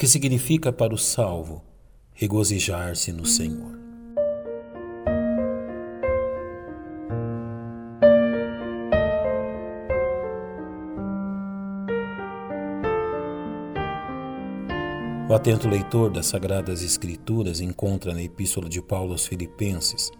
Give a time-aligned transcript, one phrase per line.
[0.00, 1.62] que significa para o salvo
[2.14, 3.78] regozijar-se no Senhor.
[15.28, 20.10] O atento leitor das Sagradas Escrituras encontra na Epístola de Paulo aos Filipenses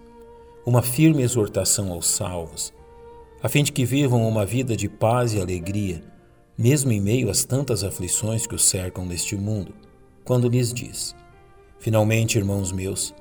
[0.67, 2.71] uma firme exortação aos salvos,
[3.43, 6.03] a fim de que vivam uma vida de paz e alegria,
[6.61, 9.73] mesmo em meio às tantas aflições que os cercam neste mundo,
[10.23, 11.17] quando lhes diz:
[11.79, 13.15] Finalmente, irmãos meus,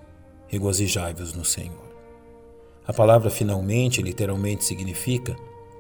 [0.48, 1.88] regozijai-vos no Senhor.
[2.85, 5.38] A palavra finalmente literalmente significa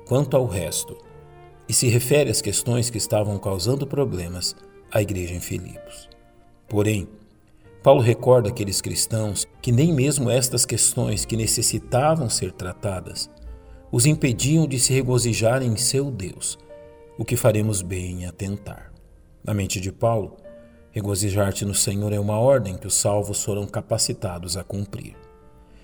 [0.07, 0.95] quanto ao resto
[1.67, 4.55] e se refere às questões que estavam causando problemas
[4.89, 6.07] à igreja em Filipos.
[6.65, 7.09] Porém,
[7.83, 13.29] Paulo recorda aqueles cristãos que nem mesmo estas questões que necessitavam ser tratadas
[13.91, 16.57] os impediam de se regozijar em seu Deus,
[17.19, 18.93] o que faremos bem em atentar.
[19.43, 20.37] Na mente de Paulo,
[20.89, 25.17] regozijar-te no Senhor é uma ordem que os salvos foram capacitados a cumprir,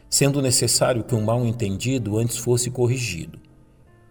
[0.10, 3.38] sendo necessário que um mal entendido antes fosse corrigido,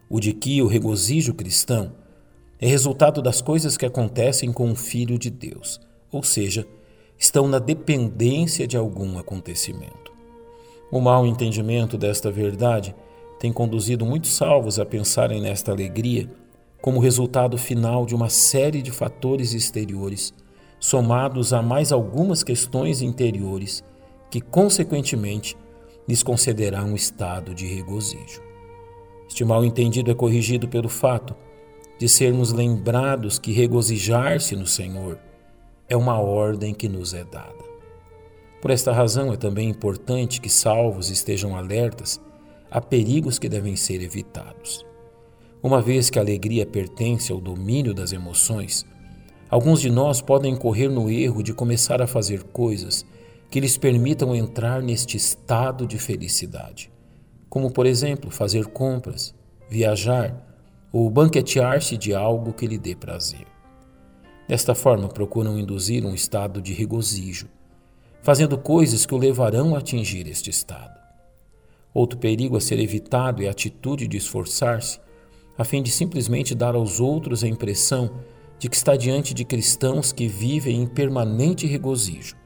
[0.06, 1.92] o de que o regozijo cristão
[2.60, 5.80] é resultado das coisas que acontecem com o Filho de Deus,
[6.12, 6.66] ou seja,
[7.18, 10.12] estão na dependência de algum acontecimento.
[10.92, 12.94] O mau entendimento desta verdade
[13.40, 16.28] tem conduzido muitos salvos a pensarem nesta alegria
[16.84, 20.34] como resultado final de uma série de fatores exteriores,
[20.78, 23.82] somados a mais algumas questões interiores,
[24.30, 25.56] que, consequentemente,
[26.06, 28.42] lhes concederá um estado de regozijo.
[29.26, 31.34] Este mal entendido é corrigido pelo fato
[31.98, 35.18] de sermos lembrados que regozijar-se no Senhor
[35.88, 37.64] é uma ordem que nos é dada.
[38.60, 42.20] Por esta razão é também importante que salvos estejam alertas
[42.70, 44.84] a perigos que devem ser evitados.
[45.64, 48.84] Uma vez que a alegria pertence ao domínio das emoções,
[49.48, 53.02] alguns de nós podem correr no erro de começar a fazer coisas
[53.50, 56.92] que lhes permitam entrar neste estado de felicidade,
[57.48, 59.34] como, por exemplo, fazer compras,
[59.66, 60.36] viajar
[60.92, 63.46] ou banquetear-se de algo que lhe dê prazer.
[64.46, 67.48] Desta forma, procuram induzir um estado de regozijo,
[68.20, 71.00] fazendo coisas que o levarão a atingir este estado.
[71.94, 75.02] Outro perigo a ser evitado é a atitude de esforçar-se,
[75.56, 78.10] a fim de simplesmente dar aos outros a impressão
[78.58, 82.36] de que está diante de cristãos que vivem em permanente regozijo.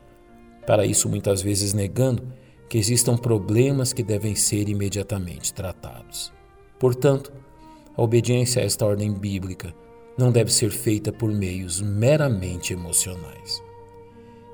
[0.67, 2.23] Para isso, muitas vezes negando
[2.69, 6.33] que existam problemas que devem ser imediatamente tratados.
[6.79, 7.33] Portanto,
[7.97, 9.75] a obediência a esta ordem bíblica
[10.19, 13.63] não deve ser feita por meios meramente emocionais.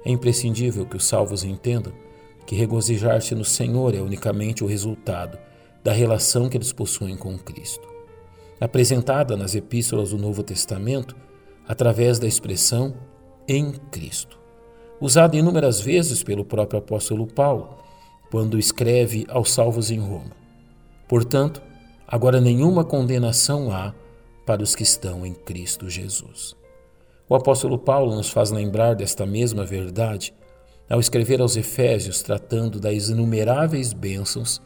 [0.05, 1.93] É imprescindível que os salvos entendam
[2.47, 5.39] que regozijar-se no Senhor é unicamente o resultado
[5.83, 7.94] da relação que eles possuem com Cristo.
[8.61, 11.17] Apresentada nas epístolas do Novo Testamento
[11.67, 12.95] através da expressão
[13.49, 14.39] em Cristo,
[15.01, 17.79] usada inúmeras vezes pelo próprio apóstolo Paulo,
[18.31, 20.33] quando escreve aos salvos em Roma.
[21.09, 21.61] Portanto,
[22.07, 23.95] Agora nenhuma condenação há
[24.45, 26.55] para os que estão em Cristo Jesus.
[27.29, 30.35] O apóstolo Paulo nos faz lembrar desta mesma verdade
[30.89, 34.61] ao escrever aos Efésios tratando das inumeráveis bênçãos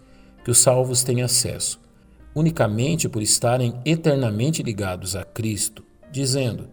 [0.44, 1.81] que os salvos têm acesso,
[2.38, 6.69] unicamente por estarem eternamente ligados a Cristo, dizendo: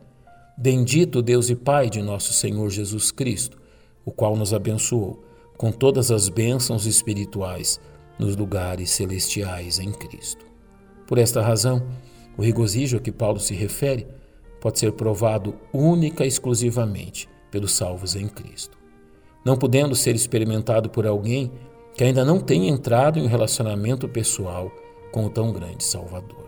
[0.56, 3.58] Bendito Deus e Pai de nosso Senhor Jesus Cristo,
[4.06, 5.24] o qual nos abençoou
[5.58, 7.80] com todas as bênçãos espirituais
[8.20, 10.46] nos lugares celestiais em Cristo.
[11.08, 11.84] Por esta razão,
[12.38, 14.08] o regozijo a que Paulo se refere
[14.62, 18.78] pode ser provado única e exclusivamente pelos salvos em Cristo,
[19.44, 21.52] não podendo ser experimentado por alguém
[21.96, 24.72] que ainda não tenha entrado em um relacionamento pessoal
[25.16, 26.44] com o tão grande Salvador.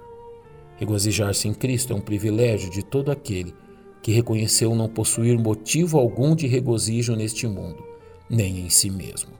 [0.75, 3.55] Regozijar-se em Cristo é um privilégio de todo aquele
[4.03, 7.81] que reconheceu não possuir motivo algum de regozijo neste mundo,
[8.29, 9.31] nem em si mesmo,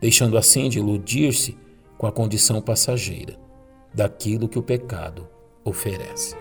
[0.00, 1.56] deixando assim de iludir-se
[1.96, 3.38] com a condição passageira
[3.94, 5.28] daquilo que o pecado
[5.64, 6.34] oferece.